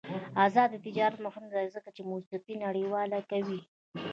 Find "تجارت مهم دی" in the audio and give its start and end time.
0.85-1.65